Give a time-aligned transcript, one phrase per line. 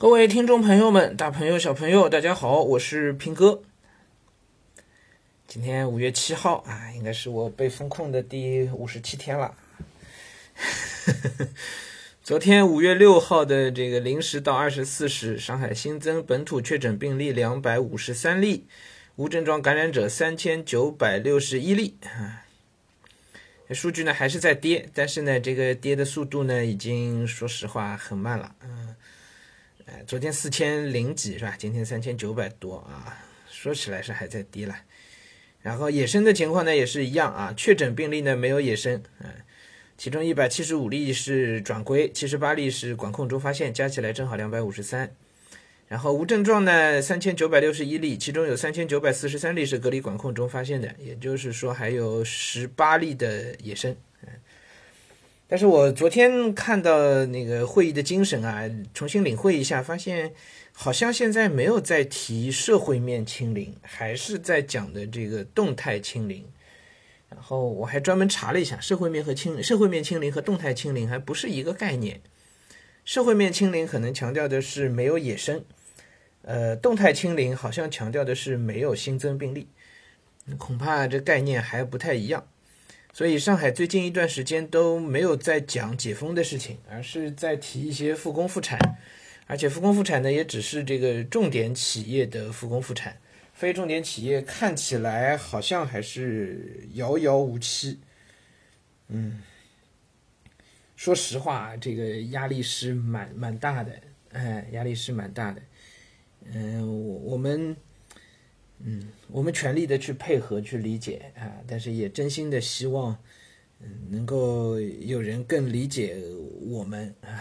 [0.00, 3.60] 各位听众朋友们，大朋友、小朋友，大家好，我是平哥。
[5.48, 9.56] 今天五月七号啊，应该是我被封控的第五十七天了。
[12.22, 18.68] 昨天五月六号的这个零时到二十四时，上海新增本土确诊病例两百五十三例，
[19.16, 21.96] 无症状感染者三千九百六十一例。
[23.72, 28.54] 数据呢还是在跌，但是呢，这个跌的速度呢，已经说实话很慢了。
[28.62, 28.94] 嗯。
[29.90, 31.54] 哎，昨天四千零几是吧？
[31.58, 33.16] 今天三千九百多啊，
[33.50, 34.76] 说起来是还在低了。
[35.62, 39.30] 然后野生的情况呢也是一样啊，确诊病例呢没有野生，嗯，
[39.96, 45.10] 其中一百七十五例是转归，七十八例是管控中发现，加起来正好两百五十三。
[45.88, 53.96] 然后无症状呢三千九百六十一例，其中有三千九百四十三例是隔离管控中发现的，也就是说还有十八例的野生。
[55.50, 60.34] 但是我昨天看到那个会议的精神啊，重新领会一下，发现
[60.72, 66.44] 好像现在没有在提社会面清零，还是在讲的这个动态清零。
[67.30, 72.20] 然后我还专门查了一下，社会面和清社会面清零和动态清零还不是一个概念。
[73.06, 75.64] 社会面清零可能强调的是没有野生，
[76.42, 79.68] 呃，动态清零好像强调的是没有新增病例，
[80.58, 82.46] 恐怕这概念还不太一样。
[83.18, 88.78] 所以上海最近一段时间都没有在讲解封的事情，而是在提一些复工复产，
[89.48, 93.18] 而且复工复产呢也只是这个重点企业的复工复产，
[93.52, 97.98] 非重点企业看起来好像还是遥遥无期。
[99.08, 99.42] 嗯，
[100.94, 105.60] 说实话，这个压力是蛮蛮大的，哎，压力是蛮大的。
[106.52, 107.76] 嗯，我我们。
[109.38, 113.16] 我们全力的去配合、去理解啊，但是也真心的希望，
[113.78, 116.16] 嗯，能够有人更理解
[116.66, 117.38] 我们啊。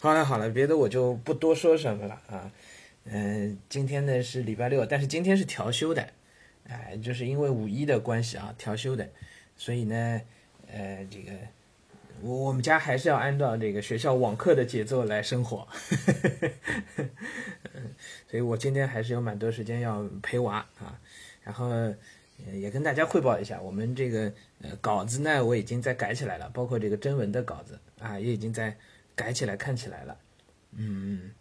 [0.00, 2.50] 好了好了，别的我就不多说什么了啊。
[3.04, 6.08] 嗯，今天呢是礼拜六，但是今天是调休的，
[6.66, 9.08] 哎，就是因为五一的关系啊，调休的，
[9.56, 10.20] 所以呢，
[10.66, 11.30] 呃，这个
[12.22, 15.66] 我我们家还是要按照这个学校网课的节奏来生活。
[18.30, 20.98] 所以我今天还是有蛮多时间要陪娃啊，
[21.42, 21.68] 然后
[22.54, 24.32] 也跟大家汇报一下，我们这个
[24.62, 28.76] 呃稿子呢，我已经在改起来了，包括这个征文的稿子啊，也已经在
[29.14, 30.16] 改起来看起来了。
[30.72, 31.32] 嗯，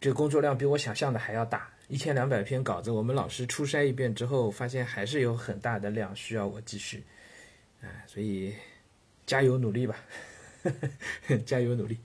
[0.00, 7.04] 这工作量比我想象的还要大，一千两百篇稿子，我们老师初筛一遍之后，发现还是有很大的量需要我继续
[7.82, 8.54] 啊，所以
[9.26, 9.96] 加油努力吧，
[11.44, 11.98] 加油努力。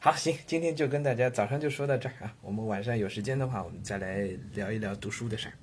[0.00, 2.36] 好，行，今天就跟大家早上就说到这儿啊。
[2.42, 5.54] 我们晚上有时间的话，我们再来聊一聊读书的事儿。